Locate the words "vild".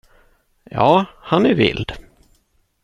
1.55-1.91